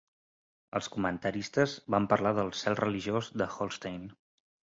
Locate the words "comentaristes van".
0.95-2.07